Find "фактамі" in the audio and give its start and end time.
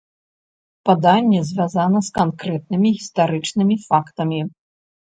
3.89-4.41